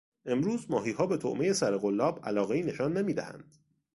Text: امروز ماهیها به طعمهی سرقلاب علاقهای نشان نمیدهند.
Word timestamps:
امروز 0.25 0.71
ماهیها 0.71 1.05
به 1.07 1.17
طعمهی 1.17 1.53
سرقلاب 1.53 2.19
علاقهای 2.25 2.63
نشان 2.63 2.97
نمیدهند. 2.97 3.53